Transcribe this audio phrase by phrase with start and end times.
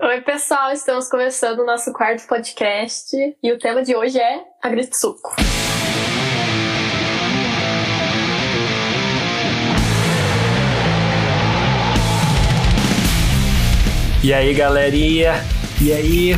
[0.00, 5.34] Oi, pessoal, estamos começando o nosso quarto podcast e o tema de hoje é Agretsuko.
[14.22, 15.44] E aí, galerinha?
[15.80, 16.34] E aí,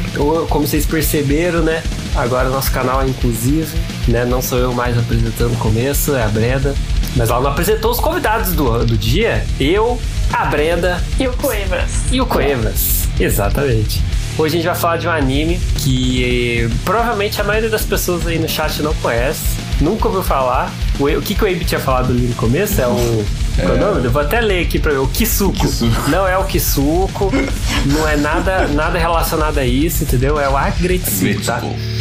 [0.48, 1.82] como vocês perceberam, né?
[2.16, 3.76] Agora o nosso canal é inclusivo,
[4.08, 4.24] né?
[4.24, 6.74] Não sou eu mais apresentando no começo, é a Brenda.
[7.14, 9.44] Mas ela não apresentou os convidados do, do dia.
[9.58, 10.00] Eu,
[10.32, 11.02] a Brenda.
[11.18, 11.90] E o Coevas.
[12.10, 14.02] E o Coevas, exatamente.
[14.38, 18.38] Hoje a gente vai falar de um anime que provavelmente a maioria das pessoas aí
[18.38, 20.72] no chat não conhece, nunca ouviu falar.
[20.98, 23.24] O, o que, que o Abe tinha falado ali no começo é o
[23.60, 24.04] qual é o nome?
[24.04, 24.98] Eu vou até ler aqui pra ver.
[24.98, 25.58] O Kisuko.
[25.58, 26.10] Kisuko.
[26.10, 27.30] Não é o Kisuko.
[27.86, 30.38] não é nada, nada relacionado a isso, entendeu?
[30.38, 31.60] É o Agretsuko, tá?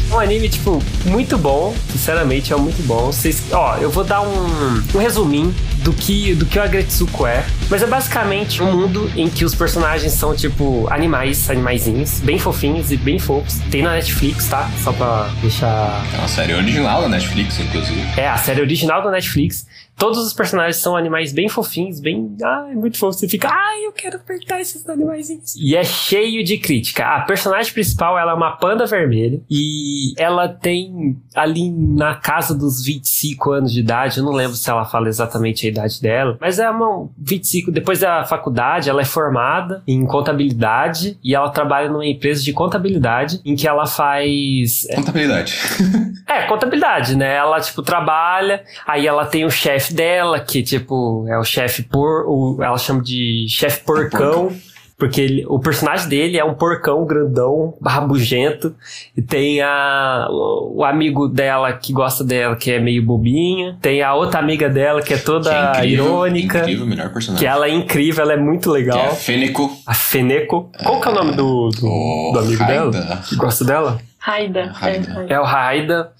[0.09, 1.75] É um anime, tipo, muito bom.
[1.91, 3.07] Sinceramente, é muito bom.
[3.07, 7.45] Vocês, ó, eu vou dar um, um resuminho do que, do que o Agretsuko é.
[7.69, 12.91] Mas é basicamente um mundo em que os personagens são, tipo, animais, animaizinhos, bem fofinhos
[12.91, 13.59] e bem fofos.
[13.69, 14.67] Tem na Netflix, tá?
[14.83, 16.03] Só pra deixar.
[16.13, 18.01] É uma série original da Netflix, inclusive.
[18.17, 19.67] É, a série original da Netflix.
[19.99, 22.33] Todos os personagens são animais bem fofinhos, bem.
[22.41, 23.19] Ai, muito fofo.
[23.19, 25.55] Você fica, ai, eu quero apertar esses animaizinhos.
[25.57, 27.05] E é cheio de crítica.
[27.05, 29.41] A personagem principal, ela é uma panda vermelha.
[29.49, 34.19] E ela tem ali na casa dos 25 anos de idade.
[34.19, 36.37] Eu não lembro se ela fala exatamente a idade dela.
[36.39, 37.58] Mas é uma 25.
[37.67, 41.17] Depois da faculdade, ela é formada em contabilidade.
[41.23, 44.87] E ela trabalha numa empresa de contabilidade em que ela faz.
[44.95, 45.57] Contabilidade.
[46.27, 47.35] é, contabilidade, né?
[47.35, 48.63] Ela, tipo, trabalha.
[48.87, 52.25] Aí ela tem o chefe dela, que, tipo, é o chefe por.
[52.27, 54.51] O, ela chama de chefe porcão.
[54.99, 58.75] Porque ele, o personagem dele é um porcão grandão, rabugento.
[59.15, 63.77] E tem a, o, o, amigo dela que gosta dela, que é meio bobinha.
[63.81, 66.59] Tem a outra amiga dela que é toda que é incrível, irônica.
[66.59, 67.39] Incrível, melhor personagem.
[67.39, 68.99] Que ela é incrível, ela é muito legal.
[68.99, 69.77] Que é a Feneco.
[69.87, 70.69] A Feneco.
[70.83, 72.91] Qual que é o nome do, do, do amigo Haida.
[72.91, 73.23] dela?
[73.27, 74.01] Que gosta dela?
[74.17, 74.65] Raida.
[74.73, 75.25] Raida.
[75.29, 76.11] É, é o Raida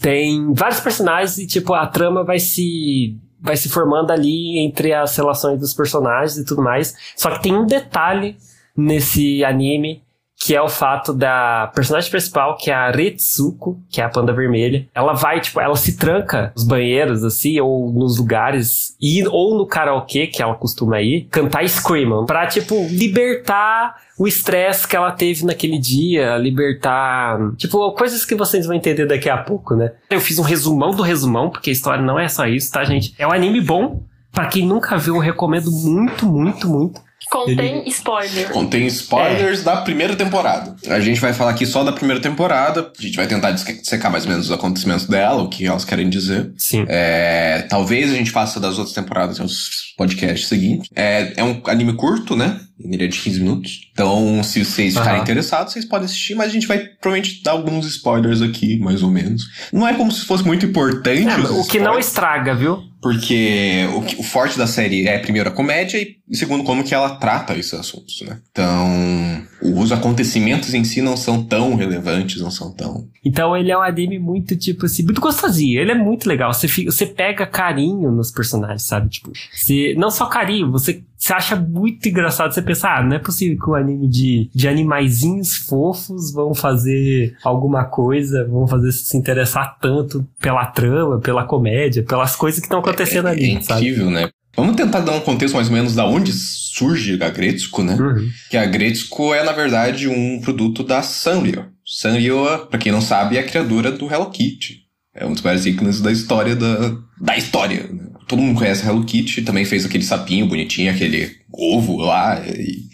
[0.00, 5.16] tem vários personagens e, tipo, a trama vai se vai se formando ali entre as
[5.16, 6.94] relações dos personagens e tudo mais.
[7.16, 8.36] Só que tem um detalhe
[8.76, 10.02] nesse anime
[10.42, 14.32] que é o fato da personagem principal, que é a Retsuko, que é a panda
[14.32, 19.58] vermelha, ela vai, tipo, ela se tranca nos banheiros, assim, ou nos lugares, e, ou
[19.58, 25.12] no karaokê, que ela costuma ir, cantar Screaming, pra, tipo, libertar o estresse que ela
[25.12, 29.92] teve naquele dia, libertar, tipo, coisas que vocês vão entender daqui a pouco, né?
[30.08, 33.14] Eu fiz um resumão do resumão, porque a história não é só isso, tá, gente?
[33.18, 34.02] É um anime bom,
[34.32, 37.00] Pra quem nunca viu, eu recomendo muito, muito, muito.
[37.30, 37.88] Contém ele...
[37.90, 38.50] spoilers.
[38.50, 39.62] Contém spoilers é.
[39.62, 40.74] da primeira temporada.
[40.88, 42.90] A gente vai falar aqui só da primeira temporada.
[42.98, 46.10] A gente vai tentar dissecar mais ou menos os acontecimentos dela, o que elas querem
[46.10, 46.52] dizer.
[46.58, 46.84] Sim.
[46.88, 50.88] É, talvez a gente faça das outras temporadas nos podcasts seguintes.
[50.96, 52.58] É, é um anime curto, né?
[52.82, 53.90] Ele é de 15 minutos.
[53.92, 55.22] Então, se vocês ficarem uhum.
[55.22, 59.10] interessados, vocês podem assistir, mas a gente vai provavelmente dar alguns spoilers aqui, mais ou
[59.10, 59.42] menos.
[59.70, 61.28] Não é como se fosse muito importante.
[61.28, 62.82] É, o que não estraga, viu?
[63.02, 67.16] Porque o, o, forte da série é, primeiro, a comédia e, segundo, como que ela
[67.16, 68.38] trata esses assuntos, né?
[68.50, 73.08] Então, os acontecimentos em si não são tão relevantes, não são tão...
[73.24, 75.80] Então, ele é um anime muito, tipo assim, muito gostosinho.
[75.80, 76.52] Ele é muito legal.
[76.52, 79.08] Você, fica, você pega carinho nos personagens, sabe?
[79.08, 83.18] Tipo, você, não só carinho, você você acha muito engraçado você pensar, ah, não é
[83.18, 89.18] possível que um anime de, de animaizinhos fofos vão fazer alguma coisa, vão fazer se
[89.18, 94.06] interessar tanto pela trama, pela comédia, pelas coisas que estão acontecendo é, ali, é incrível,
[94.06, 94.14] sabe?
[94.14, 94.30] né?
[94.56, 97.94] Vamos tentar dar um contexto mais ou menos da onde surge a Gretzko, né?
[97.94, 98.28] Uhum.
[98.50, 101.66] Que a Gretzko é, na verdade, um produto da Sanrio.
[101.84, 104.80] Sanrio, pra quem não sabe, é a criadora do Hello Kitty.
[105.14, 107.88] É um dos maiores ícones da história da, da história.
[107.92, 108.09] Né?
[108.30, 112.84] Todo mundo conhece Hello Kitty, também fez aquele sapinho bonitinho, aquele ovo lá, e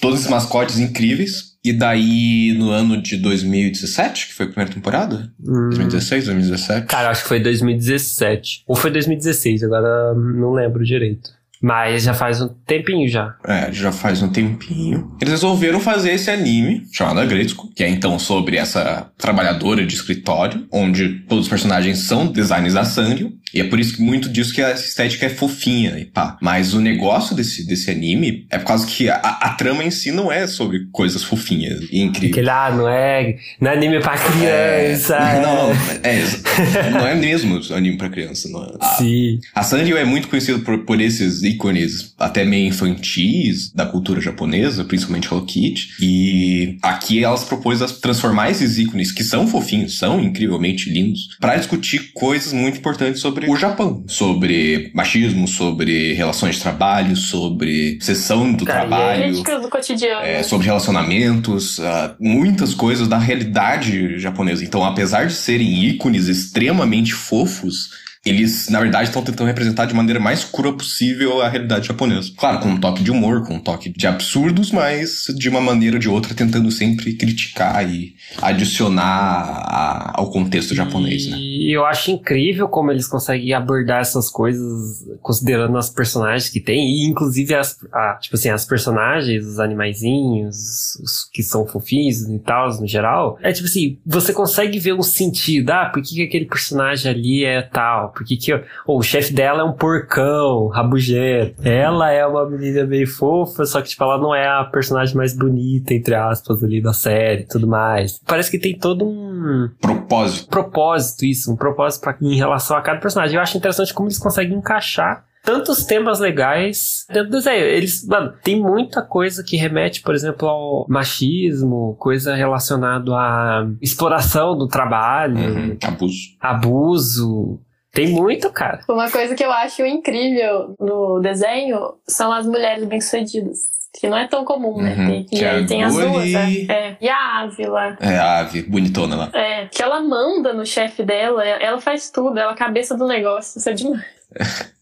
[0.00, 1.54] todos esses mascotes incríveis.
[1.62, 5.30] E daí, no ano de 2017, que foi a primeira temporada?
[5.38, 5.68] Hum.
[5.68, 6.86] 2016, 2017?
[6.86, 8.62] Cara, acho que foi 2017.
[8.66, 11.35] Ou foi 2016, agora não lembro direito.
[11.62, 13.34] Mas já faz um tempinho já.
[13.46, 15.12] É, já faz um tempinho.
[15.20, 20.66] Eles resolveram fazer esse anime, chamado Agretsuko, que é então sobre essa trabalhadora de escritório,
[20.70, 24.52] onde todos os personagens são designs da Sanrio, e é por isso que muito disso
[24.52, 26.36] que a estética é fofinha e pá.
[26.42, 30.12] Mas o negócio desse, desse anime é por causa que a, a trama em si
[30.12, 32.32] não é sobre coisas fofinhas e incríveis.
[32.32, 35.16] Porque lá não é, não é anime pra criança.
[35.16, 38.48] É, não, não, é, não é mesmo anime pra criança.
[38.48, 38.96] Não é.
[38.98, 39.38] Sim.
[39.54, 44.20] A, a Sanrio é muito conhecida por, por esses ícones até meio infantis da cultura
[44.20, 45.94] japonesa, principalmente Hello Kitty.
[46.00, 52.12] E aqui elas propôs transformar esses ícones, que são fofinhos, são incrivelmente lindos, para discutir
[52.12, 54.04] coisas muito importantes sobre o Japão.
[54.06, 59.32] Sobre machismo, sobre relações de trabalho, sobre sessão do trabalho.
[59.42, 60.26] do cotidiano.
[60.26, 64.64] É, sobre relacionamentos, uh, muitas coisas da realidade japonesa.
[64.64, 67.90] Então, apesar de serem ícones extremamente fofos,
[68.26, 72.32] eles, na verdade, estão tentando representar de maneira mais crua possível a realidade japonesa.
[72.36, 75.96] Claro, com um toque de humor, com um toque de absurdos, mas de uma maneira
[75.96, 81.36] ou de outra tentando sempre criticar e adicionar a, ao contexto japonês, né?
[81.38, 86.78] E eu acho incrível como eles conseguem abordar essas coisas considerando as personagens que tem,
[86.78, 92.38] e inclusive as, a, tipo assim, as personagens, os animaizinhos, os que são fofinhos e
[92.38, 93.38] tal, no geral.
[93.42, 97.62] É tipo assim, você consegue ver um sentido, ah, por que aquele personagem ali é
[97.62, 98.12] tal?
[98.16, 98.54] Porque que
[98.86, 101.60] oh, o chefe dela é um porcão, rabugento.
[101.62, 105.36] Ela é uma menina meio fofa, só que tipo ela não é a personagem mais
[105.36, 108.18] bonita entre aspas ali da série, e tudo mais.
[108.26, 110.48] Parece que tem todo um propósito.
[110.48, 113.36] Propósito isso, um propósito para em relação a cada personagem.
[113.36, 117.64] Eu acho interessante como eles conseguem encaixar tantos temas legais dentro do desenho.
[117.64, 124.58] Eles, mano, tem muita coisa que remete, por exemplo, ao machismo, coisa relacionada à exploração
[124.58, 125.78] do trabalho, uhum.
[125.84, 126.36] abuso.
[126.40, 127.60] Abuso.
[127.96, 128.80] Tem muito, cara.
[128.86, 133.56] Uma coisa que eu acho incrível no desenho são as mulheres bem-sucedidas.
[133.98, 134.94] Que não é tão comum, né?
[134.94, 136.66] Uhum, e, aí tem as duas, né?
[136.68, 136.96] É.
[137.00, 137.96] E a Ave lá.
[137.98, 139.30] É, a Ave, bonitona lá.
[139.32, 143.06] É, que ela manda no chefe dela, ela faz tudo, ela é a cabeça do
[143.06, 144.04] negócio, isso é demais.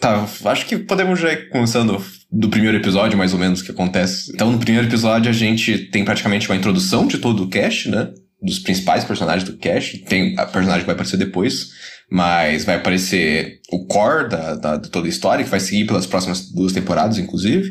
[0.00, 2.02] Tá, acho que podemos já ir começando
[2.32, 4.32] do primeiro episódio, mais ou menos, que acontece.
[4.32, 8.10] Então, no primeiro episódio, a gente tem praticamente uma introdução de todo o cast, né?
[8.40, 9.98] Dos principais personagens do cast.
[9.98, 11.68] Tem a personagem que vai aparecer depois
[12.10, 16.06] mas vai aparecer o core da, da, de toda a história, que vai seguir pelas
[16.06, 17.70] próximas duas temporadas, inclusive,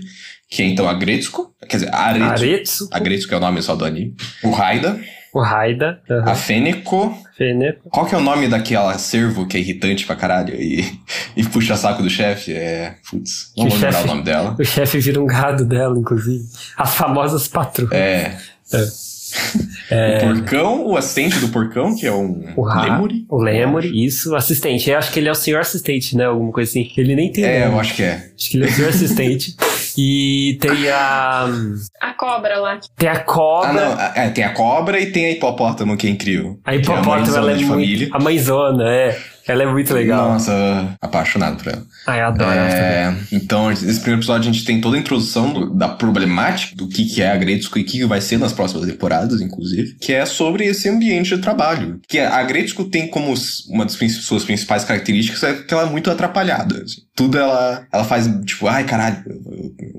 [0.50, 3.76] que é então a Gretsuko, quer dizer, a Aretsu, a Gretsuko é o nome só
[3.76, 5.00] do anime, o Raida,
[5.34, 6.24] o Raida, uhum.
[6.30, 7.90] a Fênico, Fênico.
[7.90, 10.84] Qual que é o nome daquela servo que é irritante pra caralho e,
[11.38, 12.54] e puxa saco do chefe?
[12.54, 12.96] É.
[13.10, 14.56] Putz, não vou lembrar o nome dela.
[14.60, 16.44] O chefe vira um gado dela, inclusive.
[16.76, 17.94] As famosas patrulhas.
[17.94, 18.38] É.
[18.74, 18.88] é.
[19.90, 20.18] É...
[20.18, 23.26] O porcão, o assistente do porcão, que é um o Lemuri.
[23.28, 24.90] O Lemuri, isso, assistente.
[24.90, 26.26] Eu acho que ele é o senhor assistente, né?
[26.26, 26.92] Alguma coisa assim.
[26.96, 27.44] Ele nem tem.
[27.44, 27.74] É, nome.
[27.74, 28.32] eu acho que é.
[28.38, 29.56] Acho que ele é o senhor assistente.
[29.98, 31.48] E tem a.
[32.00, 32.80] A cobra lá.
[32.96, 33.70] Tem a cobra.
[33.70, 34.24] Ah, não.
[34.24, 36.60] É, tem a cobra e tem a hipopótamo, que é incrível.
[36.64, 37.74] A hipopótamo, é ela é de muito...
[37.74, 38.10] família.
[38.12, 39.18] A mãezona, é.
[39.50, 40.34] Ela é muito legal.
[40.34, 41.84] Nossa, apaixonado por ela.
[42.06, 45.52] Ah, eu adoro é, ela Então, nesse primeiro episódio a gente tem toda a introdução
[45.52, 48.54] do, da problemática do que, que é a Gretzko e o que vai ser nas
[48.54, 52.00] próximas temporadas, inclusive, que é sobre esse ambiente de trabalho.
[52.08, 53.34] Que a Gretzko tem como
[53.70, 56.84] uma das suas principais características é que ela é muito atrapalhada.
[56.84, 57.02] Assim.
[57.16, 59.18] Tudo ela, ela faz, tipo, ai caralho,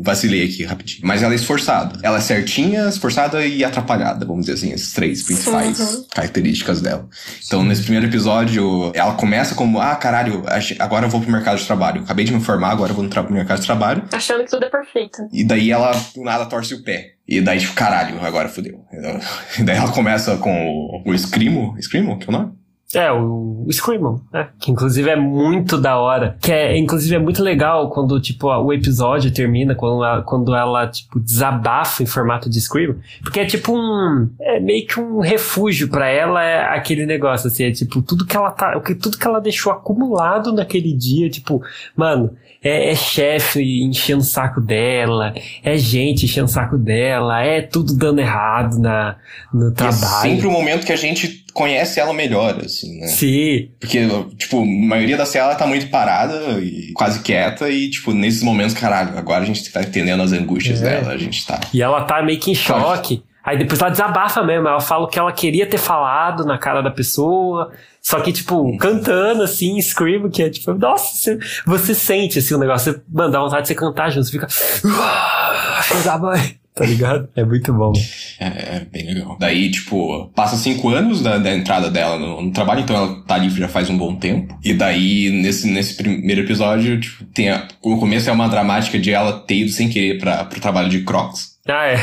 [0.01, 1.01] vacilei aqui rapidinho.
[1.05, 1.99] Mas ela é esforçada.
[2.03, 6.05] Ela é certinha, esforçada e atrapalhada, vamos dizer assim, essas três principais uhum.
[6.15, 7.09] características dela.
[7.45, 10.43] Então, nesse primeiro episódio, ela começa como, ah, caralho,
[10.79, 12.03] agora eu vou pro mercado de trabalho.
[12.03, 14.05] Acabei de me formar, agora eu vou entrar pro mercado de trabalho.
[14.13, 15.29] Achando que tudo é perfeito.
[15.33, 17.15] E daí ela, do nada, torce o pé.
[17.27, 18.85] E daí, tipo, caralho, agora fodeu.
[19.59, 21.77] E daí ela começa com o, o Escrimo.
[21.79, 22.60] Escrimo, que é o nome?
[22.93, 24.49] É, o, o Screamon, né?
[24.59, 26.37] Que inclusive é muito da hora.
[26.41, 30.89] Que é, inclusive, é muito legal quando, tipo, o episódio termina, quando ela, quando ela
[30.89, 32.97] tipo, desabafa em formato de Scream.
[33.23, 34.29] Porque é tipo um.
[34.41, 38.37] É meio que um refúgio para ela, é aquele negócio, assim, é tipo, tudo que
[38.37, 38.81] ela tá.
[38.81, 41.63] Tudo que ela deixou acumulado naquele dia, tipo,
[41.95, 45.33] mano, é, é chefe enchendo o saco dela,
[45.63, 49.17] é gente enchendo o saco dela, é tudo dando errado na,
[49.55, 50.03] no trabalho.
[50.03, 53.07] É sempre o momento que a gente conhece ela melhor, assim, né?
[53.07, 53.71] Sim.
[53.79, 58.13] Porque, tipo, a maioria da cena ela tá muito parada e quase quieta e, tipo,
[58.13, 61.01] nesses momentos, caralho, agora a gente tá entendendo as angústias é.
[61.01, 61.61] dela, a gente tá...
[61.73, 63.23] E ela tá meio que em choque.
[63.43, 66.83] Aí depois ela desabafa mesmo, ela fala o que ela queria ter falado na cara
[66.83, 72.39] da pessoa, só que, tipo, cantando assim, scream, que é tipo, nossa, você, você sente
[72.39, 74.47] assim o negócio, você manda vontade de você cantar junto, você fica.
[74.49, 77.29] Filho da mãe tá ligado?
[77.37, 77.93] É muito bom.
[78.41, 79.37] É, é, bem legal.
[79.39, 83.35] Daí, tipo, passa cinco anos da, da entrada dela no, no, trabalho, então ela tá
[83.35, 84.59] ali já faz um bom tempo.
[84.65, 89.11] E daí, nesse, nesse primeiro episódio, tipo, tem a, o começo é uma dramática de
[89.11, 91.59] ela ter ido sem querer pra, pro trabalho de Crocs.
[91.69, 92.01] Ah, é.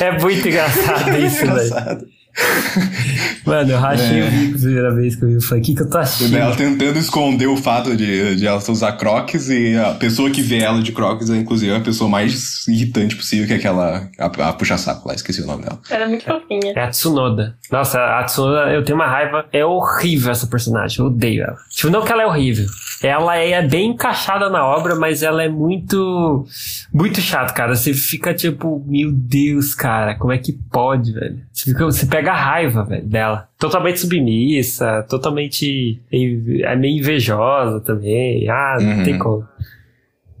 [0.00, 2.15] É muito engraçado isso, velho.
[3.44, 4.26] Mano, eu rachei é.
[4.26, 5.34] o bico a primeira vez que eu vi.
[5.34, 6.36] Eu falei, o que, que eu tô achando?
[6.36, 10.58] Ela tentando esconder o fato de, de ela usar crocs e a pessoa que vê
[10.58, 14.08] ela de crocs é, inclusive, a pessoa mais irritante possível, que é aquela.
[14.18, 15.80] A, a puxa-saco lá, esqueci o nome dela.
[15.88, 16.72] Era muito fofinha.
[16.74, 17.56] É a Tsunoda.
[17.70, 19.46] Nossa, a Tsunoda, eu tenho uma raiva.
[19.52, 20.98] É horrível essa personagem.
[21.00, 21.56] Eu odeio ela.
[21.70, 22.66] Tipo, não que ela é horrível.
[23.02, 26.46] Ela é bem encaixada na obra, mas ela é muito.
[26.92, 27.74] Muito chata, cara.
[27.74, 31.38] Você fica tipo, meu Deus, cara, como é que pode, velho?
[31.52, 33.48] Você, fica, você pega a raiva, velho, dela.
[33.58, 36.00] Totalmente submissa, totalmente.
[36.10, 38.48] É meio invejosa também.
[38.48, 39.02] Ah, não uhum.
[39.04, 39.46] tem como.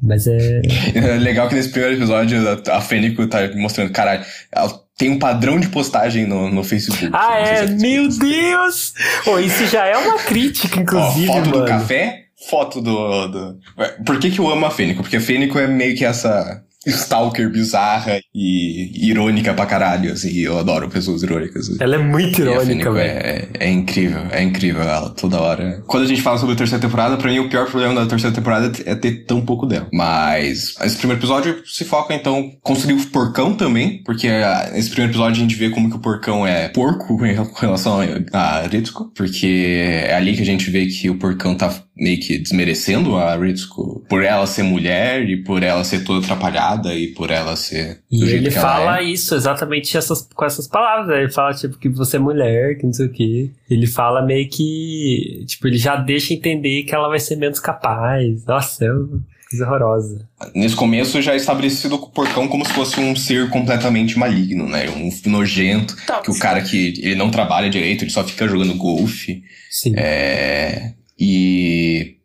[0.02, 0.62] Mas é.
[0.94, 2.38] É legal que nesse primeiro episódio
[2.70, 7.10] a Fênico tá mostrando, caralho, ela tem um padrão de postagem no, no Facebook.
[7.12, 7.66] Ah, é?
[7.66, 8.94] Meu Deus!
[9.26, 11.28] oh, isso já é uma crítica, inclusive.
[11.28, 11.60] Ó, foto mano.
[11.60, 13.58] do café, foto do, do.
[14.04, 15.02] Por que, que eu amo a Fênico?
[15.02, 20.32] Porque a Fênico é meio que essa stalker bizarra e irônica pra caralho, assim.
[20.38, 21.68] Eu adoro pessoas irônicas.
[21.80, 23.10] Ela é muito irônica, velho.
[23.10, 25.82] É, é, incrível, é incrível ela, toda hora.
[25.86, 28.34] Quando a gente fala sobre a terceira temporada, pra mim o pior problema da terceira
[28.34, 29.88] temporada é ter tão pouco dela.
[29.92, 35.12] Mas esse primeiro episódio se foca, então, construir o porcão também, porque ah, nesse primeiro
[35.12, 38.00] episódio a gente vê como que o porcão é porco em relação
[38.32, 42.38] a Ritsuko, porque é ali que a gente vê que o porcão tá meio que
[42.38, 47.30] desmerecendo a Ritsuko por ela ser mulher e por ela ser toda atrapalhada e por
[47.30, 48.00] ela ser.
[48.10, 49.04] e ele fala é.
[49.04, 51.08] isso exatamente essas, com essas palavras.
[51.08, 51.22] Né?
[51.22, 53.50] Ele fala, tipo, que você é mulher, que não sei o quê.
[53.70, 55.44] Ele fala meio que.
[55.46, 58.44] Tipo, ele já deixa entender que ela vai ser menos capaz.
[58.44, 60.28] Nossa, é uma coisa horrorosa.
[60.54, 64.90] Nesse começo já é estabelecido o porcão como se fosse um ser completamente maligno, né?
[64.90, 65.96] Um nojento.
[66.22, 69.42] Que o cara que ele não trabalha direito, ele só fica jogando golfe.
[69.70, 69.94] Sim.
[69.96, 72.16] É e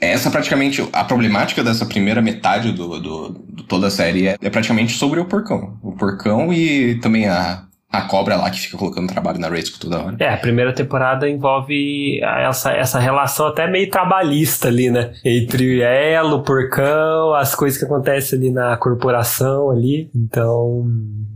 [0.00, 4.50] essa praticamente, a problemática dessa primeira metade do, do, do toda a série é, é,
[4.50, 5.76] praticamente sobre o porcão.
[5.82, 10.00] O porcão e também a, a cobra lá que fica colocando trabalho na Race toda
[10.00, 10.16] hora.
[10.20, 15.12] É, a primeira temporada envolve essa, essa relação até meio trabalhista ali, né?
[15.24, 20.10] Entre ela, o porcão, as coisas que acontecem ali na corporação ali.
[20.14, 20.86] Então,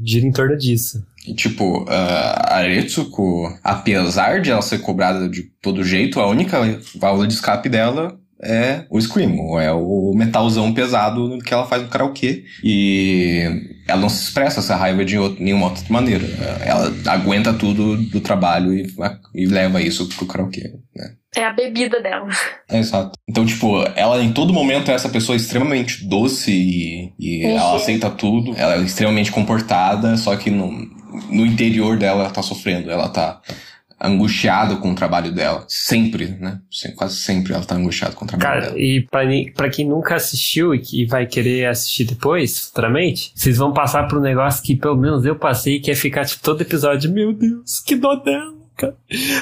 [0.02, 1.04] gira em torno disso.
[1.26, 6.58] E, tipo, a Aretsuko, apesar de ela ser cobrada de todo jeito, a única
[6.96, 11.88] válvula de escape dela é o Scream, é o metalzão pesado que ela faz no
[11.88, 12.44] karaokê.
[12.64, 13.44] E
[13.86, 16.26] ela não se expressa essa raiva de outra, nenhuma outra maneira.
[16.64, 18.92] Ela aguenta tudo do trabalho e,
[19.34, 21.12] e leva isso pro karaokê, né?
[21.34, 22.28] É a bebida dela.
[22.68, 23.12] É, exato.
[23.26, 27.56] Então, tipo, ela em todo momento é essa pessoa extremamente doce e, e uhum.
[27.56, 28.54] ela aceita tudo.
[28.54, 30.70] Ela é extremamente comportada, só que no,
[31.30, 32.90] no interior dela ela tá sofrendo.
[32.90, 33.40] Ela tá
[34.04, 35.64] angustiada com o trabalho dela.
[35.68, 36.58] Sempre, né?
[36.96, 38.80] Quase sempre ela tá angustiada com o trabalho Cara, dela.
[38.80, 39.22] e pra,
[39.54, 44.18] pra quem nunca assistiu e que vai querer assistir depois, futuramente, vocês vão passar por
[44.18, 47.78] um negócio que pelo menos eu passei, que é ficar, tipo, todo episódio, meu Deus,
[47.80, 48.61] que dó dela.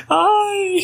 [0.08, 0.78] Ai,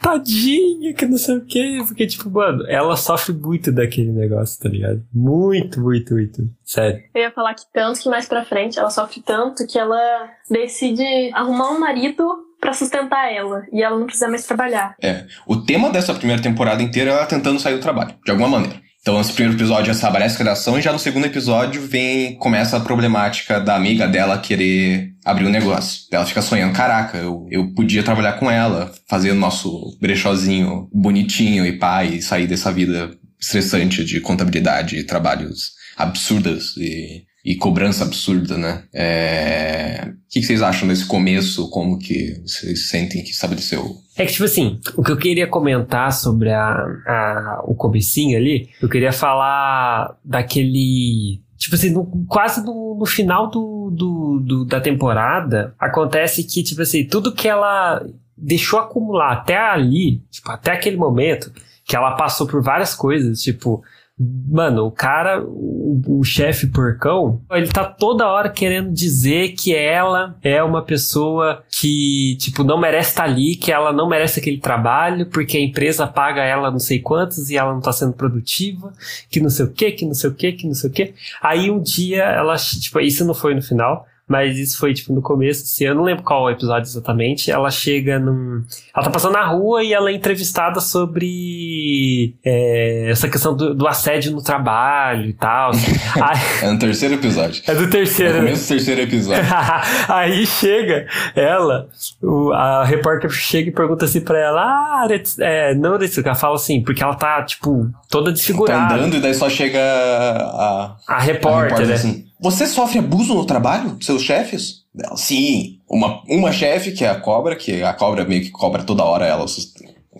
[0.00, 1.84] tadinha, que não sei o que.
[1.86, 5.02] Porque, tipo, mano, ela sofre muito daquele negócio, tá ligado?
[5.12, 6.48] Muito, muito, muito.
[6.64, 7.02] Sério.
[7.14, 11.04] Eu ia falar que tanto que mais pra frente ela sofre tanto que ela decide
[11.32, 12.24] arrumar um marido
[12.60, 14.94] para sustentar ela e ela não precisa mais trabalhar.
[15.02, 15.26] É.
[15.46, 18.80] O tema dessa primeira temporada inteira é ela tentando sair do trabalho, de alguma maneira.
[19.02, 22.80] Então, nesse primeiro episódio estabelece a criação e já no segundo episódio vem começa a
[22.80, 26.02] problemática da amiga dela querer abrir um negócio.
[26.12, 31.66] Ela fica sonhando, caraca, eu, eu podia trabalhar com ela, fazer o nosso brechózinho bonitinho
[31.66, 38.04] e pai, e sair dessa vida estressante de contabilidade e trabalhos absurdas e e cobrança
[38.04, 38.84] absurda, né?
[38.94, 40.08] É...
[40.08, 41.68] O que, vocês acham desse começo?
[41.70, 43.96] Como que vocês sentem que estabeleceu?
[44.16, 46.72] É que, tipo assim, o que eu queria comentar sobre a,
[47.06, 51.40] a, o comecinho ali, eu queria falar daquele...
[51.56, 56.82] Tipo assim, no, quase no, no final do, do, do, da temporada, acontece que, tipo
[56.82, 58.04] assim, tudo que ela
[58.36, 61.52] deixou acumular até ali, tipo, até aquele momento,
[61.84, 63.82] que ela passou por várias coisas, tipo
[64.18, 70.36] Mano, o cara, o, o chefe porcão, ele tá toda hora querendo dizer que ela
[70.42, 74.58] é uma pessoa que, tipo, não merece estar tá ali, que ela não merece aquele
[74.58, 78.92] trabalho, porque a empresa paga ela não sei quantos e ela não tá sendo produtiva,
[79.30, 81.14] que não sei o que, que não sei o que, que não sei o que.
[81.40, 85.20] Aí um dia ela, tipo, isso não foi no final, mas isso foi, tipo, no
[85.20, 87.50] começo desse ano, não lembro qual episódio exatamente.
[87.50, 88.62] Ela chega num.
[88.94, 93.86] Ela tá passando na rua e ela é entrevistada sobre é, essa questão do, do,
[93.86, 95.72] assédio no trabalho e tal.
[96.16, 96.38] Aí...
[96.62, 97.62] é no terceiro episódio.
[97.66, 98.32] É do terceiro.
[98.32, 99.44] É no começo do terceiro episódio.
[100.08, 101.88] Aí chega ela,
[102.22, 105.08] o, a repórter chega e pergunta assim pra ela: Ah,
[105.40, 108.88] é, não, ela fala assim, porque ela tá, tipo, toda desfigurada.
[108.88, 110.96] Tá andando e daí só chega a.
[111.06, 111.94] A repórter, a repórter né?
[111.94, 114.82] Assim, Você sofre abuso no trabalho seus chefes?
[115.14, 115.78] Sim.
[115.88, 119.24] Uma, uma chefe, que é a cobra, que a cobra meio que cobra toda hora
[119.24, 119.46] ela.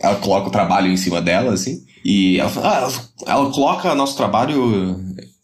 [0.00, 1.84] Ela coloca o trabalho em cima dela, assim.
[2.04, 2.92] E ela, ah, ela,
[3.26, 4.96] ela coloca nosso trabalho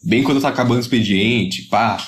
[0.05, 1.99] bem quando tá acabando o expediente, pá.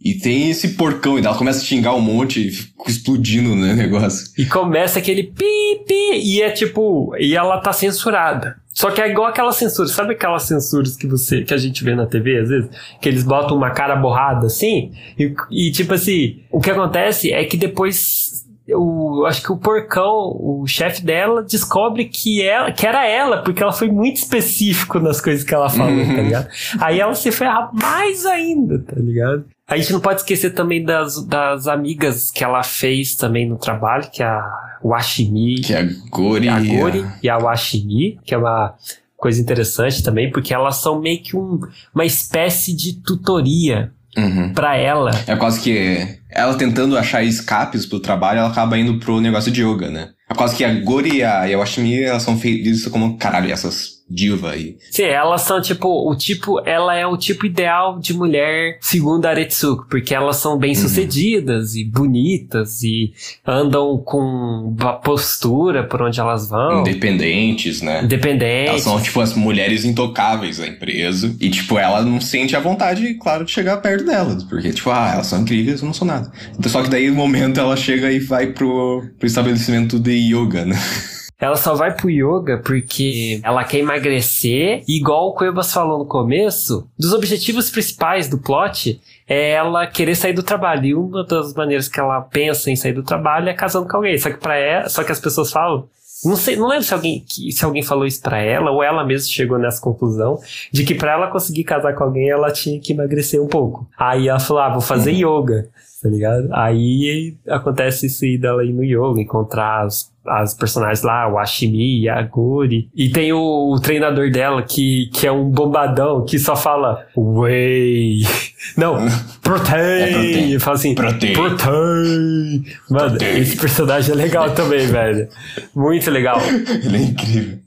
[0.00, 3.74] E tem esse porcão, e ela começa a xingar um monte e fica explodindo né,
[3.74, 4.28] negócio.
[4.38, 5.44] E começa aquele pi,
[5.86, 8.56] pi, e é tipo, e ela tá censurada.
[8.72, 11.96] Só que é igual aquela censura, sabe aquelas censuras que você, que a gente vê
[11.96, 12.70] na TV às vezes?
[13.00, 17.44] Que eles botam uma cara borrada assim, e, e tipo assim, o que acontece é
[17.44, 18.27] que depois
[18.74, 23.62] o, acho que o porcão, o chefe dela, descobre que, ela, que era ela, porque
[23.62, 26.22] ela foi muito específico nas coisas que ela falou, tá uhum.
[26.22, 26.48] ligado?
[26.80, 29.44] Aí ela se ferra mais ainda, tá ligado?
[29.66, 34.10] A gente não pode esquecer também das, das amigas que ela fez também no trabalho,
[34.10, 35.60] que é a Washimi.
[35.60, 36.48] Que é a Gori.
[36.48, 38.74] A Gori e a Washimi, que é uma
[39.16, 41.60] coisa interessante também, porque elas são meio que um,
[41.94, 44.52] uma espécie de tutoria uhum.
[44.52, 45.10] para ela.
[45.26, 49.62] É quase que ela tentando achar escapes pro trabalho, ela acaba indo pro negócio de
[49.62, 50.10] yoga, né?
[50.30, 54.52] É quase que a Gori e a Washimi, elas são feitas como, caralho, essas diva
[54.52, 54.76] aí.
[54.90, 59.30] Sim, elas são tipo, o tipo, ela é o tipo ideal de mulher segundo a
[59.30, 61.80] Aretsuko, porque elas são bem sucedidas uhum.
[61.80, 63.12] e bonitas e
[63.46, 64.74] andam com
[65.04, 66.80] postura por onde elas vão.
[66.80, 68.02] Independentes, né?
[68.02, 68.68] Independentes.
[68.68, 73.14] Elas são tipo as mulheres intocáveis da empresa e tipo, ela não sente a vontade,
[73.14, 76.30] claro, de chegar perto delas, porque tipo, ah, elas são incríveis, eu não sou nada.
[76.58, 80.64] Então, só que daí no momento ela chega e vai pro, pro estabelecimento de yoga,
[80.64, 80.78] né?
[81.40, 84.82] Ela só vai pro yoga porque ela quer emagrecer.
[84.88, 90.32] Igual o Cuevas falou no começo, dos objetivos principais do plot é ela querer sair
[90.32, 90.84] do trabalho.
[90.84, 94.18] E uma das maneiras que ela pensa em sair do trabalho é casando com alguém.
[94.18, 95.88] Só que para ela, só que as pessoas falam,
[96.24, 99.30] não sei, não lembro se alguém, se alguém falou isso para ela ou ela mesma
[99.30, 100.40] chegou nessa conclusão
[100.72, 103.88] de que para ela conseguir casar com alguém ela tinha que emagrecer um pouco.
[103.96, 105.42] Aí ela falou: "Ah, vou fazer uhum.
[105.42, 105.68] yoga"
[106.00, 106.48] tá ligado?
[106.52, 112.02] Aí acontece isso aí dela ir no yoga, encontrar as, as personagens lá, o Ashimi
[112.02, 112.88] e a Guri.
[112.94, 118.22] E tem o, o, treinador dela que, que é um bombadão que só fala Whey.
[118.76, 118.96] Não,
[119.42, 120.54] protein.
[120.54, 120.58] É.
[120.58, 121.32] Fala assim, protein.
[121.32, 122.64] protein.
[122.90, 123.40] Mano, protein.
[123.40, 125.28] esse personagem é legal também, velho.
[125.74, 126.40] Muito legal.
[126.84, 127.58] Ele é incrível.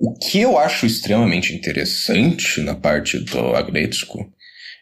[0.00, 4.30] O que eu acho extremamente interessante na parte do Agretsuko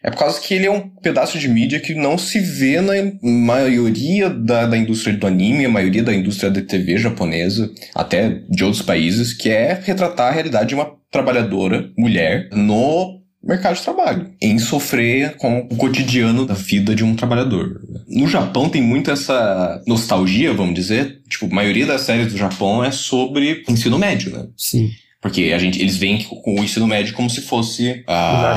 [0.03, 2.93] é por causa que ele é um pedaço de mídia que não se vê na
[3.21, 8.63] maioria da, da indústria do anime, a maioria da indústria da TV japonesa, até de
[8.63, 14.31] outros países, que é retratar a realidade de uma trabalhadora, mulher, no mercado de trabalho,
[14.41, 17.81] em sofrer com o cotidiano da vida de um trabalhador.
[18.07, 21.21] No Japão tem muito essa nostalgia, vamos dizer.
[21.29, 24.47] Tipo, a maioria das séries do Japão é sobre ensino médio, né?
[24.57, 24.89] Sim.
[25.27, 28.55] Porque a gente, eles veem com o ensino médio como se fosse a,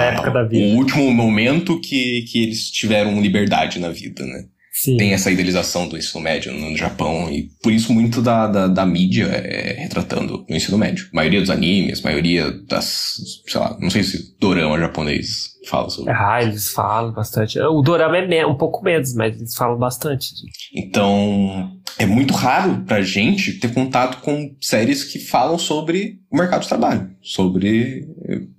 [0.53, 4.45] o último momento que, que eles tiveram liberdade na vida, né?
[4.73, 4.97] Sim.
[4.97, 8.87] Tem essa idealização do ensino médio no Japão e por isso muito da, da, da
[8.87, 11.07] mídia é retratando o ensino médio.
[11.13, 15.89] A maioria dos animes, a maioria das, sei lá, não sei se dorama japonês fala
[15.89, 16.13] sobre.
[16.13, 17.59] Ah, eles falam bastante.
[17.61, 20.27] O dorama é um pouco menos, mas eles falam bastante.
[20.75, 26.63] Então, é muito raro pra gente ter contato com séries que falam sobre o mercado
[26.63, 28.07] de trabalho, sobre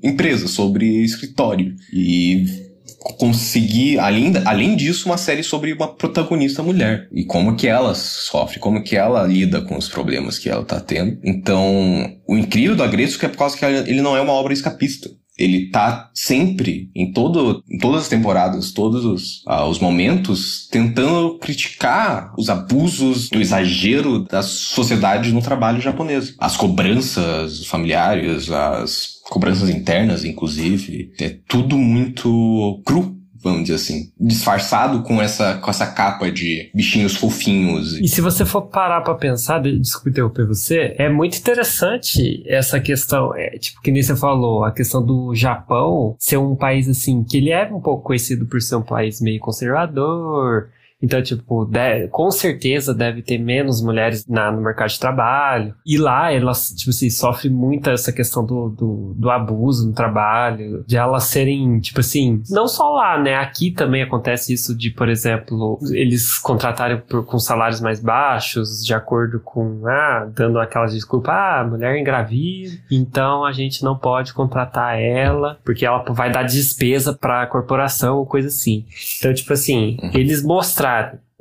[0.02, 1.76] empresa, sobre escritório.
[1.93, 2.71] E
[3.17, 8.60] conseguir, além, além disso, uma série sobre uma protagonista mulher e como que ela sofre,
[8.60, 11.17] como que ela lida com os problemas que ela tá tendo.
[11.24, 15.10] Então, o incrível do Agresso é por causa que ele não é uma obra escapista
[15.38, 21.38] ele tá sempre, em, todo, em todas as temporadas, todos os, ah, os momentos, tentando
[21.39, 26.36] criticar os abusos, o exagero da sociedade no trabalho japonês.
[26.38, 35.01] As cobranças familiares, as cobranças internas, inclusive, é tudo muito cru vamos dizer assim, disfarçado
[35.04, 37.93] com essa, com essa capa de bichinhos fofinhos.
[37.99, 43.36] E se você for parar para pensar, desculpa interromper você, é muito interessante essa questão,
[43.36, 47.38] é, tipo, que nem você falou, a questão do Japão ser um país assim, que
[47.38, 50.69] ele é um pouco conhecido por ser um país meio conservador,
[51.02, 51.68] então, tipo,
[52.12, 55.74] com certeza deve ter menos mulheres na, no mercado de trabalho.
[55.86, 60.84] E lá elas, tipo assim, sofrem muito essa questão do, do, do, abuso no trabalho,
[60.86, 63.36] de elas serem, tipo assim, não só lá, né?
[63.36, 68.94] Aqui também acontece isso de, por exemplo, eles contratarem por, com salários mais baixos, de
[68.94, 75.00] acordo com, ah, dando aquela desculpa, ah, mulher engravida, então a gente não pode contratar
[75.00, 78.86] ela, porque ela vai dar despesa para a corporação ou coisa assim.
[79.18, 80.12] Então, tipo assim, uhum.
[80.14, 80.90] eles mostraram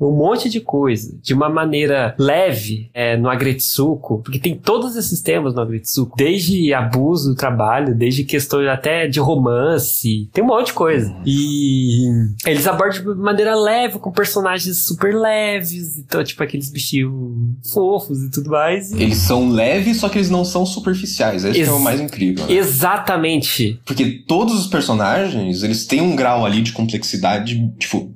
[0.01, 5.21] um monte de coisa de uma maneira leve é, no Agretsuko, porque tem todos esses
[5.21, 10.69] temas no Agretsuko, desde abuso do trabalho, desde questões até de romance, tem um monte
[10.69, 11.15] de coisa.
[11.27, 12.07] E
[12.47, 17.13] eles abordam de maneira leve, com personagens super leves, então, tipo, aqueles bichinhos
[17.73, 18.91] fofos e tudo mais.
[18.93, 19.03] E...
[19.03, 21.45] Eles são leves, só que eles não são superficiais.
[21.45, 22.47] Esse Ex é o mais incrível.
[22.47, 22.55] Né?
[22.55, 23.81] Exatamente.
[23.85, 28.11] Porque todos os personagens, eles têm um grau ali de complexidade, tipo,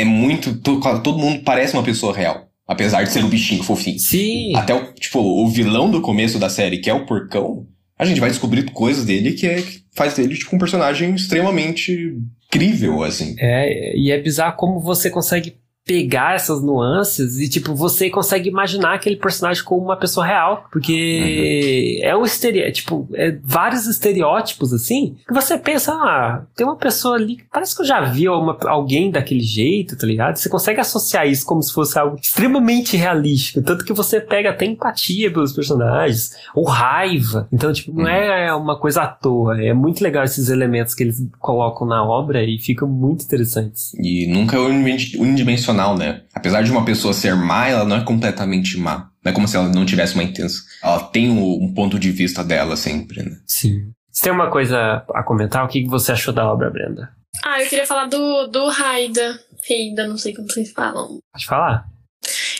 [0.00, 0.56] é, muito.
[0.58, 2.48] Todo, todo mundo parece uma pessoa real.
[2.66, 3.98] Apesar de ser um bichinho fofinho.
[3.98, 4.54] Sim.
[4.54, 7.66] Até o, tipo, o vilão do começo da série, que é o porcão,
[7.98, 12.16] a gente vai descobrir coisas dele que, é, que faz dele, tipo, um personagem extremamente
[12.50, 13.34] crível, assim.
[13.38, 18.94] É, e é bizarro como você consegue pegar essas nuances e, tipo, você consegue imaginar
[18.94, 20.66] aquele personagem como uma pessoa real.
[20.70, 22.08] Porque uhum.
[22.08, 27.16] é um estereótipo, tipo, é vários estereótipos, assim, que você pensa, ah, tem uma pessoa
[27.16, 30.36] ali que parece que eu já vi uma, alguém daquele jeito, tá ligado?
[30.36, 33.62] Você consegue associar isso como se fosse algo extremamente realístico.
[33.62, 37.48] Tanto que você pega até empatia pelos personagens, ou raiva.
[37.52, 39.60] Então, tipo, não é uma coisa à toa.
[39.60, 43.92] É muito legal esses elementos que eles colocam na obra e ficam muito interessantes.
[43.94, 46.22] E nunca é unidimensional né?
[46.34, 49.10] Apesar de uma pessoa ser má, ela não é completamente má.
[49.24, 50.64] Não é como se ela não tivesse uma intenção.
[50.82, 53.36] Ela tem um ponto de vista dela sempre, né?
[53.46, 53.92] Sim.
[54.10, 55.64] Você tem uma coisa a comentar?
[55.64, 57.10] O que você achou da obra, Brenda?
[57.44, 59.38] Ah, eu queria falar do, do Raida.
[59.68, 61.20] Reida, não sei como vocês falam.
[61.32, 61.84] Pode falar.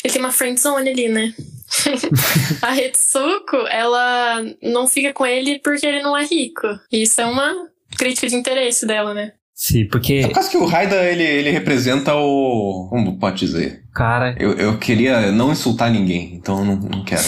[0.03, 1.35] Ele tem uma friendzone ali, né?
[2.62, 6.66] a Retsuko, ela não fica com ele porque ele não é rico.
[6.90, 7.53] Isso é uma
[7.96, 9.33] crítica de interesse dela, né?
[9.61, 10.14] Sim, porque.
[10.14, 12.87] É por causa que o Raida, ele, ele representa o.
[12.88, 13.83] Como pode dizer?
[13.94, 14.35] Cara.
[14.40, 17.23] Eu, eu queria não insultar ninguém, então eu não, não quero.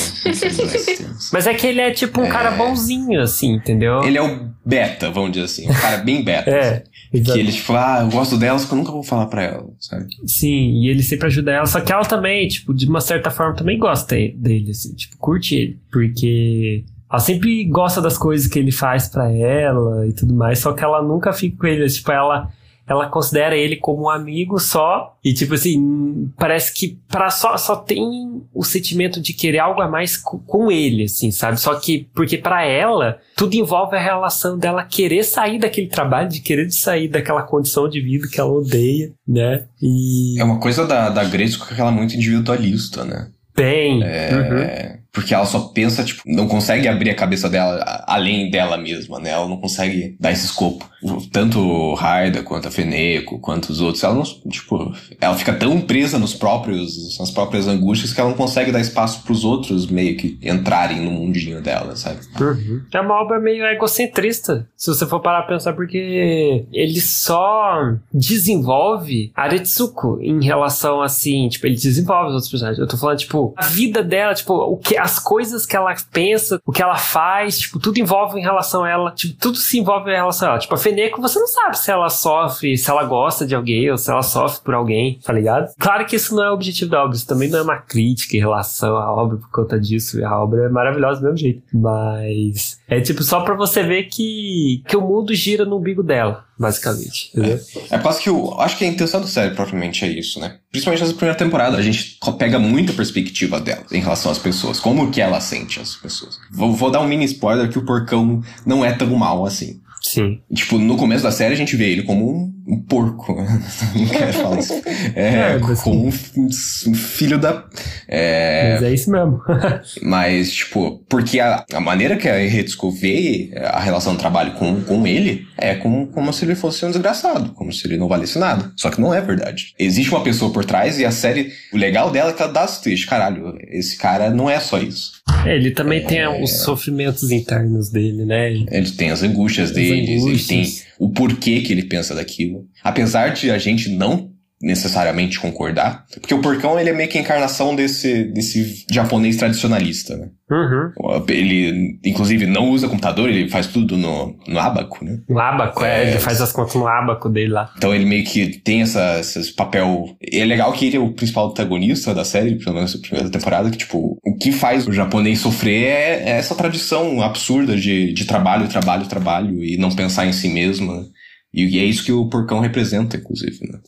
[1.30, 2.30] Mas é que ele é tipo um é...
[2.30, 4.02] cara bonzinho, assim, entendeu?
[4.02, 5.70] Ele é o beta, vamos dizer assim.
[5.70, 6.48] Um cara bem beta.
[6.48, 6.84] é.
[7.12, 7.22] Assim.
[7.22, 9.68] Que ele, tipo, ah, eu gosto dela, só que eu nunca vou falar pra ela,
[9.78, 10.06] sabe?
[10.26, 13.54] Sim, e ele sempre ajuda ela, só que ela também, tipo, de uma certa forma
[13.54, 15.78] também gosta dele, assim, tipo, curte ele.
[15.92, 20.72] Porque ela sempre gosta das coisas que ele faz para ela e tudo mais, só
[20.72, 21.86] que ela nunca fica com ele.
[21.86, 22.48] Tipo, ela,
[22.88, 25.14] ela considera ele como um amigo só.
[25.22, 29.88] E, tipo assim, parece que para só, só tem o sentimento de querer algo a
[29.88, 31.60] mais com, com ele, assim, sabe?
[31.60, 36.40] Só que, porque para ela, tudo envolve a relação dela querer sair daquele trabalho, de
[36.40, 39.66] querer sair daquela condição de vida que ela odeia, né?
[39.82, 40.40] E.
[40.40, 43.28] É uma coisa da, da Grace que ela é muito individualista, né?
[43.54, 44.02] Bem.
[44.02, 44.30] É.
[44.32, 49.20] Uhum porque ela só pensa, tipo, não consegue abrir a cabeça dela além dela mesma,
[49.20, 49.30] né?
[49.30, 50.90] Ela não consegue dar esse escopo.
[51.32, 55.80] Tanto o Raida, quanto a Feneco, quanto os outros, ela não, tipo, ela fica tão
[55.80, 60.16] presa nos próprios, nas próprias angústias que ela não consegue dar espaço pros outros meio
[60.16, 62.20] que entrarem no mundinho dela, sabe?
[62.40, 62.82] Uhum.
[62.92, 69.32] É uma obra meio egocentrista, se você for parar a pensar, porque ele só desenvolve
[69.34, 72.78] Aretsuko em relação assim, tipo, ele desenvolve os outros personagens.
[72.78, 76.60] Eu tô falando, tipo, a vida dela, tipo, o que as coisas que ela pensa,
[76.64, 80.10] o que ela faz, tipo, tudo envolve em relação a ela, tipo, tudo se envolve
[80.10, 80.60] em relação a ela.
[80.60, 83.98] Tipo, a Feneco, você não sabe se ela sofre, se ela gosta de alguém ou
[83.98, 85.72] se ela sofre por alguém, tá ligado?
[85.78, 88.36] Claro que isso não é o objetivo da obra, isso também não é uma crítica
[88.36, 91.62] em relação à obra por conta disso, a obra é maravilhosa do mesmo jeito.
[91.74, 96.44] Mas é tipo só pra você ver que, que o mundo gira no umbigo dela
[96.58, 97.30] basicamente.
[97.34, 97.60] Entendeu?
[97.90, 98.60] É, é quase que o.
[98.60, 100.58] Acho que a intenção da série propriamente é isso, né?
[100.70, 105.10] Principalmente nessa primeira temporada, a gente pega muita perspectiva dela em relação às pessoas, como
[105.10, 106.38] que ela sente as pessoas.
[106.50, 109.80] Vou, vou dar um mini spoiler que o porcão não é tão mal assim.
[110.02, 110.40] Sim.
[110.52, 113.34] Tipo, no começo da série a gente vê ele como um, um porco.
[113.94, 114.82] Não quero falar isso.
[115.14, 117.64] É, é como um, um, filho da.
[118.08, 118.74] É...
[118.74, 119.40] Mas é isso mesmo.
[120.02, 124.82] mas, tipo, porque a, a maneira que a Retsuko vê a relação do trabalho com,
[124.82, 128.38] com ele é como, como se ele fosse um desgraçado, como se ele não valesse
[128.38, 128.72] nada.
[128.76, 129.74] Só que não é verdade.
[129.78, 131.52] Existe uma pessoa por trás e a série.
[131.72, 133.06] O legal dela é que ela dá as twist.
[133.06, 135.12] Caralho, esse cara não é só isso.
[135.44, 136.06] É, ele também é...
[136.06, 138.52] tem os sofrimentos internos dele, né?
[138.52, 142.68] Ele tem as angústias dele deles, ele tem o porquê que ele pensa daquilo.
[142.80, 144.31] Apesar de a gente não
[144.62, 150.16] necessariamente concordar, porque o porcão ele é meio que a encarnação desse, desse japonês tradicionalista,
[150.16, 150.28] né?
[150.48, 151.24] Uhum.
[151.28, 155.18] Ele, inclusive, não usa computador, ele faz tudo no, no abaco, né?
[155.28, 157.72] No abaco, é, é, ele faz as contas no abaco dele lá.
[157.76, 160.16] Então ele meio que tem essa, esse papel.
[160.20, 163.30] E é legal que ele é o principal antagonista da série, pelo menos na primeira
[163.30, 168.12] temporada, que, tipo, o que faz o japonês sofrer é, é essa tradição absurda de,
[168.12, 171.04] de trabalho, trabalho, trabalho, e não pensar em si mesmo, né?
[171.52, 173.78] E, e é isso que o porcão representa, inclusive, né?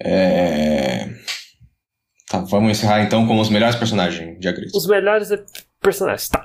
[0.00, 1.08] É...
[2.28, 4.72] Tá, vamos encerrar então com os melhores personagens de Agriz.
[4.74, 5.30] Os melhores
[5.80, 6.44] personagens, tá.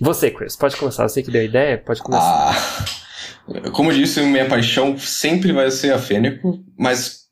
[0.00, 1.08] Você, Chris, pode começar.
[1.08, 2.50] Você que deu a ideia, pode começar.
[2.50, 7.28] Ah, como eu disse, minha paixão sempre vai ser a Fênico, mas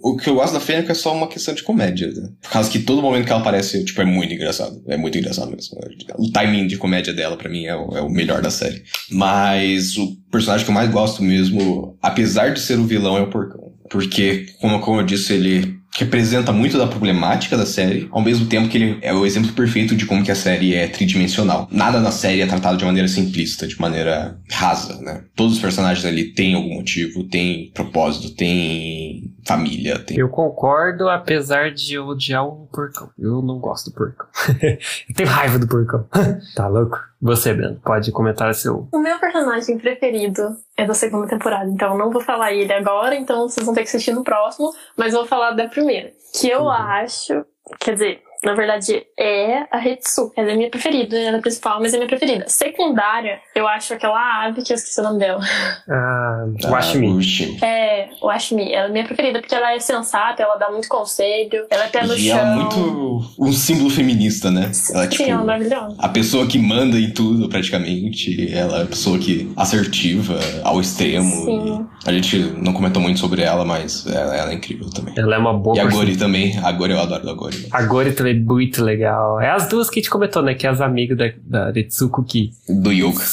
[0.00, 2.30] O que eu gosto da Fênix é só uma questão de comédia, né?
[2.40, 4.80] Por causa que todo momento que ela aparece, tipo, é muito engraçado.
[4.86, 5.76] É muito engraçado mesmo.
[6.16, 8.84] O timing de comédia dela, para mim, é o, é o, melhor da série.
[9.10, 13.30] Mas o personagem que eu mais gosto mesmo, apesar de ser o vilão, é o
[13.30, 13.67] Porcão.
[13.88, 18.68] Porque, como, como eu disse, ele representa muito da problemática da série, ao mesmo tempo
[18.68, 21.66] que ele é o exemplo perfeito de como que a série é tridimensional.
[21.72, 25.24] Nada na série é tratado de maneira simplista, de maneira rasa, né?
[25.34, 29.98] Todos os personagens ali têm algum motivo, têm propósito, têm família.
[29.98, 30.18] Têm...
[30.18, 33.10] Eu concordo, apesar de odiar o porcão.
[33.18, 34.26] Eu não gosto do porcão.
[34.62, 36.06] eu tenho raiva do porcão.
[36.54, 36.98] tá louco?
[37.20, 38.88] Você, Ben, pode comentar seu.
[38.92, 43.16] O meu personagem preferido é da segunda temporada, então eu não vou falar ele agora,
[43.16, 46.12] então vocês vão ter que assistir no próximo, mas vou falar da primeira.
[46.32, 46.70] Que eu uhum.
[46.70, 47.44] acho.
[47.80, 50.32] Quer dizer, na verdade, é a Hetsu.
[50.36, 52.48] Ela é minha preferida, ela é a principal, mas é minha preferida.
[52.48, 55.40] Secundária, eu acho aquela ave que eu esqueci o nome dela.
[55.88, 57.58] Ah, o Ashmi.
[57.62, 58.72] É, o Ashmi.
[58.72, 62.06] Ela é minha preferida porque ela é sensata, ela dá muito conselho, ela é pé
[62.06, 62.38] no e chão.
[62.38, 64.70] ela é muito um símbolo feminista, né?
[64.92, 65.96] Ela é, tipo, Sim, ela é maravilhosa.
[65.98, 68.52] A pessoa que manda em tudo, praticamente.
[68.52, 71.44] Ela é a pessoa que assertiva ao extremo.
[71.44, 71.86] Sim.
[72.06, 75.14] A gente não comentou muito sobre ela, mas ela, ela é incrível também.
[75.16, 76.56] Ela é uma boa E a Gori também.
[76.58, 77.66] A Gori eu adoro a Gori.
[77.70, 79.40] A Gori também é muito legal.
[79.40, 80.54] É as duas que a gente comentou, né?
[80.54, 82.50] Que é as amigas da, da Retsuko que.
[82.68, 83.24] Do Yoga.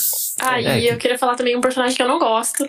[0.42, 0.88] Ah, é, e que...
[0.88, 2.68] eu queria falar também um personagem que eu não gosto,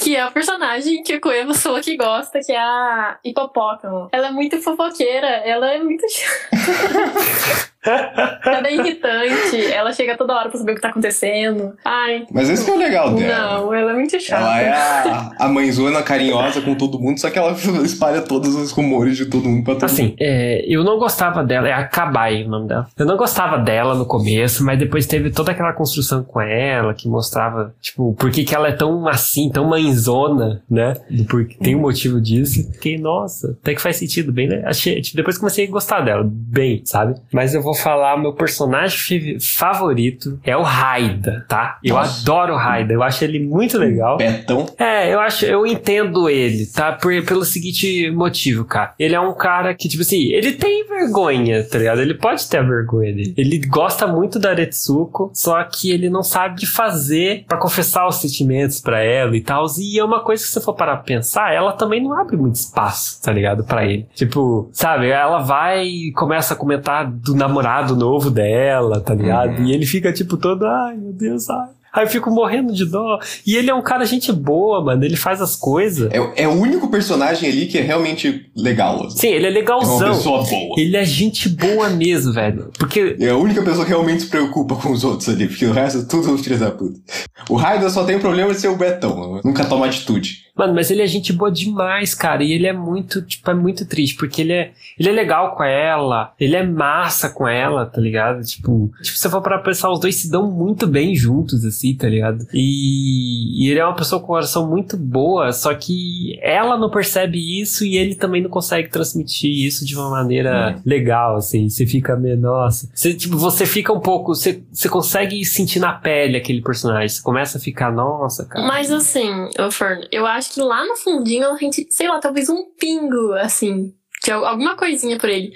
[0.00, 4.08] que é o personagem que o Koema falou que gosta, que é a Hipopótamo.
[4.10, 6.04] Ela é muito fofoqueira, ela é muito
[7.84, 11.74] ela é irritante, ela chega toda hora pra saber o que tá acontecendo.
[11.84, 12.26] Ai.
[12.32, 13.60] Mas esse que é o legal dela.
[13.60, 14.42] Não, ela é muito chata.
[14.42, 17.52] Ela é a, a mãezona carinhosa com todo mundo, só que ela
[17.84, 20.14] espalha todos os rumores de todo mundo pra todo assim, mundo.
[20.14, 22.88] Assim, é, eu não gostava dela, é a Kabai o nome dela.
[22.96, 27.08] Eu não gostava dela no começo, mas depois teve toda aquela construção com ela que
[27.08, 30.94] mostrava, tipo, por que, que ela é tão assim, tão mãezona, né?
[31.28, 32.70] Porque tem um motivo disso.
[32.72, 34.62] Fiquei, nossa, até que faz sentido, bem, né?
[34.66, 37.14] Achei, tipo, depois comecei a gostar dela, bem, sabe?
[37.32, 41.78] Mas eu vou falar, meu personagem favorito é o Raida, tá?
[41.82, 42.22] Eu Nossa.
[42.22, 44.16] adoro o Raida, eu acho ele muito legal.
[44.16, 44.66] Betão?
[44.78, 46.92] É, eu acho, eu entendo ele, tá?
[46.92, 48.94] Por, pelo seguinte motivo, cara.
[48.98, 52.00] Ele é um cara que, tipo assim, ele tem vergonha, tá ligado?
[52.00, 53.34] Ele pode ter a vergonha dele.
[53.36, 58.16] Ele gosta muito da Retsuko, só que ele não sabe de fazer para confessar os
[58.16, 59.66] sentimentos para ela e tal.
[59.78, 62.36] E é uma coisa que se você for parar pra pensar, ela também não abre
[62.36, 63.58] muito espaço, tá ligado?
[63.68, 64.06] para ele.
[64.14, 69.58] Tipo, sabe, ela vai e começa a comentar do namorado novo dela, tá ligado?
[69.58, 69.66] Uhum.
[69.66, 71.68] E ele fica tipo todo, ai meu Deus, ai.
[71.90, 73.18] Aí eu fico morrendo de dó.
[73.46, 75.02] E ele é um cara gente boa, mano.
[75.02, 76.10] Ele faz as coisas.
[76.12, 79.06] É, é o único personagem ali que é realmente legal.
[79.06, 79.16] Assim.
[79.16, 80.02] Sim, ele é legalzão.
[80.02, 80.74] É uma pessoa boa.
[80.76, 82.70] Ele é gente boa mesmo, velho.
[82.78, 83.16] Porque.
[83.18, 86.00] É a única pessoa que realmente se preocupa com os outros ali, porque o resto
[86.00, 87.00] é tudo filho da puta.
[87.48, 89.40] O Raida só tem o problema de ser o Betão.
[89.42, 90.47] Nunca toma atitude.
[90.58, 92.42] Mano, mas ele é gente boa demais, cara.
[92.42, 95.62] E ele é muito, tipo, é muito triste, porque ele é, ele é legal com
[95.62, 98.42] ela, ele é massa com ela, tá ligado?
[98.44, 102.08] Tipo, tipo, se for para pensar, os dois se dão muito bem juntos, assim, tá
[102.08, 102.44] ligado?
[102.52, 107.60] E, e ele é uma pessoa com coração muito boa, só que ela não percebe
[107.60, 110.88] isso e ele também não consegue transmitir isso de uma maneira é.
[110.88, 111.68] legal, assim.
[111.68, 112.90] Você fica meio, nossa.
[112.92, 117.08] Você, tipo, você fica um pouco, você, você consegue sentir na pele aquele personagem.
[117.08, 118.66] Você começa a ficar, nossa, cara.
[118.66, 122.48] Mas assim, Fern, eu acho acho que lá no fundinho a gente, sei lá, talvez
[122.48, 125.52] um pingo, assim, de alguma coisinha por ele.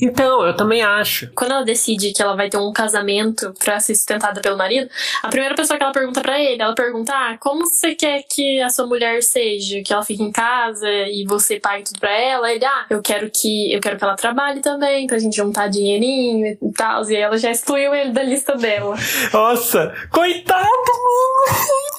[0.00, 1.30] Então, eu também acho.
[1.34, 4.88] Quando ela decide que ela vai ter um casamento para ser sustentada pelo marido,
[5.22, 8.60] a primeira pessoa que ela pergunta para ele, ela pergunta: "Ah, como você quer que
[8.60, 9.82] a sua mulher seja?
[9.82, 13.30] Que ela fique em casa e você pague tudo para ela?" Ele: "Ah, eu quero
[13.30, 17.36] que eu quero que ela trabalhe também, pra gente juntar dinheirinho e tal." E ela
[17.36, 18.96] já excluiu ele da lista dela.
[19.32, 21.90] Nossa, coitado, mano.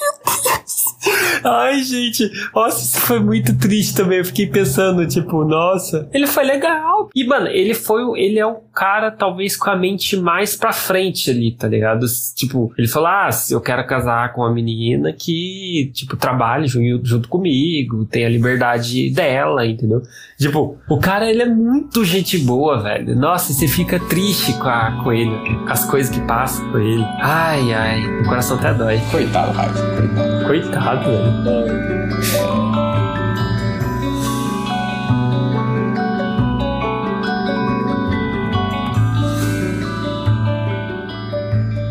[1.44, 4.20] Ai, gente, nossa, isso foi muito triste também.
[4.20, 7.10] Eu fiquei pensando, tipo, nossa, ele foi legal.
[7.16, 10.72] E, mano, ele foi foi ele é o cara talvez com a mente mais pra
[10.72, 12.06] frente ali, tá ligado?
[12.34, 17.28] Tipo, ele falou: "Ah, eu quero casar com uma menina que, tipo, trabalhe junto, junto
[17.28, 20.02] comigo, tem a liberdade dela, entendeu?"
[20.40, 23.14] Tipo, o cara ele é muito gente boa, velho.
[23.14, 25.32] Nossa, você fica triste com, a, com ele,
[25.66, 27.04] com as coisas que passam com ele.
[27.20, 29.02] Ai, ai, o coração até dói.
[29.12, 29.74] Coitado, Raio.
[29.74, 30.46] Coitado.
[30.48, 32.41] Coitado, velho.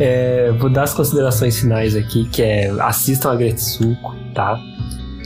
[0.00, 4.58] É, vou dar as considerações finais aqui, que é assistam a Gretsuko, tá?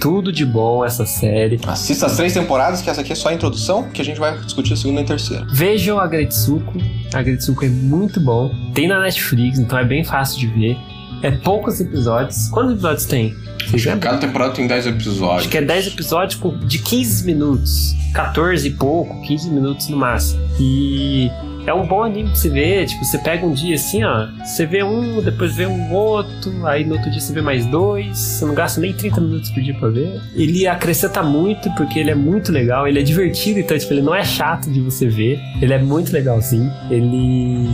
[0.01, 1.59] Tudo de bom essa série.
[1.67, 4.37] Assista as três temporadas, que essa aqui é só a introdução, que a gente vai
[4.39, 5.47] discutir a segunda e a terceira.
[5.51, 6.75] Vejam a Gretsuko.
[7.15, 8.51] A Gretsuko é muito bom.
[8.75, 10.77] Tem na Netflix, então é bem fácil de ver.
[11.23, 12.49] É poucos episódios.
[12.49, 13.35] Quantos episódios tem?
[14.01, 15.41] Cada temporada tem 10 episódios.
[15.41, 17.95] Acho que é 10 episódios de 15 minutos.
[18.13, 20.41] 14 e pouco, 15 minutos no máximo.
[20.61, 21.31] E
[21.67, 22.87] é um bom anime pra você ver.
[22.87, 24.29] Tipo, você pega um dia assim, ó.
[24.45, 26.67] Você vê um, depois vê um outro.
[26.67, 28.17] Aí no outro dia você vê mais dois.
[28.19, 30.21] Você não gasta nem 30 minutos por dia pra ver.
[30.35, 32.87] Ele acrescenta muito, porque ele é muito legal.
[32.87, 35.41] Ele é divertido, então, tipo, ele não é chato de você ver.
[35.61, 36.71] Ele é muito legalzinho.
[36.91, 37.69] Ele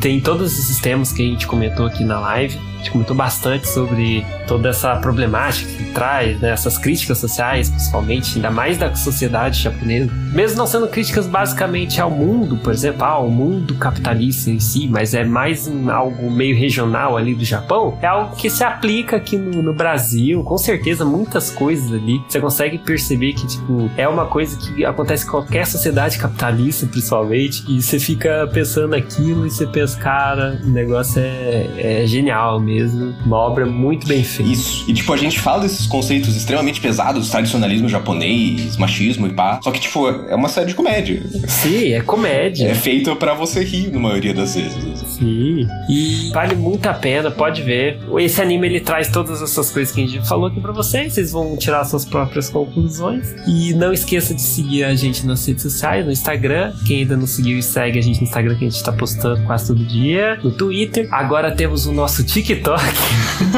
[0.00, 4.24] tem todos os sistemas que a gente comentou aqui na live gente comentou bastante sobre
[4.46, 10.10] toda essa problemática que traz, né, essas críticas sociais, principalmente, ainda mais da sociedade japonesa.
[10.32, 15.14] Mesmo não sendo críticas basicamente ao mundo, por exemplo, ao mundo capitalista em si, mas
[15.14, 19.62] é mais algo meio regional ali do Japão, é algo que se aplica aqui no,
[19.62, 22.20] no Brasil, com certeza muitas coisas ali.
[22.28, 27.64] Você consegue perceber que, tipo, é uma coisa que acontece em qualquer sociedade capitalista, principalmente,
[27.68, 32.73] e você fica pensando aquilo e você pensa, cara, o negócio é, é genial mesmo
[32.74, 33.14] mesmo.
[33.24, 34.50] Uma obra muito bem feita.
[34.50, 34.84] Isso.
[34.88, 39.60] E tipo, a gente fala desses conceitos extremamente pesados, tradicionalismo japonês, machismo e pá.
[39.62, 41.22] Só que, tipo, é uma série de comédia.
[41.46, 42.68] Sim, é comédia.
[42.68, 45.00] É feita para você rir, na maioria das vezes.
[45.08, 45.66] Sim.
[45.88, 48.00] E vale muito a pena, pode ver.
[48.18, 51.14] Esse anime ele traz todas essas coisas que a gente falou aqui pra vocês.
[51.14, 53.34] Vocês vão tirar suas próprias conclusões.
[53.46, 56.72] E não esqueça de seguir a gente nas redes sociais, no Instagram.
[56.86, 59.68] Quem ainda não seguiu, segue a gente no Instagram que a gente tá postando quase
[59.68, 60.38] todo dia.
[60.42, 61.08] No Twitter.
[61.12, 62.80] Agora temos o nosso TikTok TikTok.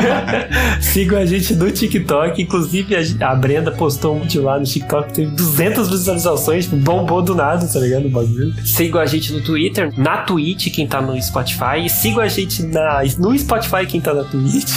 [0.83, 2.43] Sigam a gente no TikTok.
[2.43, 7.35] Inclusive, a, Brenda postou um vídeo lá no TikTok, teve 200 visualizações, tipo, bombou do
[7.35, 8.07] nada, tá ligado?
[8.07, 8.53] O bagulho.
[8.67, 11.85] Sigam a gente no Twitter, na Twitch, quem tá no Spotify.
[11.85, 14.73] E sigam a gente na, no Spotify, quem tá na Twitch.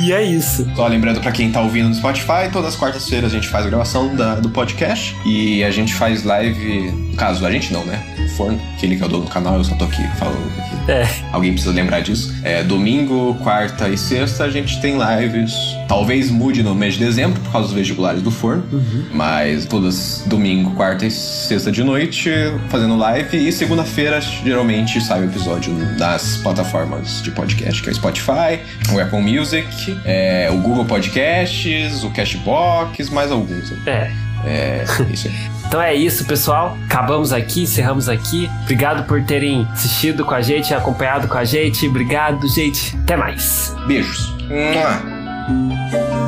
[0.00, 0.66] E, e é isso.
[0.74, 3.68] Só lembrando para quem tá ouvindo no Spotify, todas as quartas-feiras a gente faz a
[3.68, 5.14] gravação da, do podcast.
[5.24, 7.13] E a gente faz live.
[7.14, 8.02] No caso, a gente não, né?
[8.18, 10.90] O Forno, aquele que é o dono do canal, eu só tô aqui falando aqui.
[10.90, 11.08] É.
[11.30, 12.34] Alguém precisa lembrar disso.
[12.42, 15.54] É, domingo, quarta e sexta a gente tem lives.
[15.86, 18.64] Talvez mude no mês de dezembro por causa dos vestibulares do forno.
[18.72, 19.04] Uhum.
[19.12, 22.32] Mas todas domingo, quarta e sexta de noite
[22.68, 23.46] fazendo live.
[23.46, 28.58] E segunda-feira geralmente sai o episódio nas plataformas de podcast, que é o Spotify,
[28.92, 29.68] o Apple Music,
[30.04, 33.72] é, o Google Podcasts, o Cashbox, mais alguns.
[33.86, 34.10] É.
[34.44, 35.34] É, isso aí.
[35.66, 36.76] Então é isso, pessoal.
[36.86, 38.48] Acabamos aqui, encerramos aqui.
[38.62, 41.86] Obrigado por terem assistido com a gente, acompanhado com a gente.
[41.88, 42.96] Obrigado, gente.
[43.02, 43.74] Até mais.
[43.86, 44.34] Beijos.
[44.48, 46.23] Mua.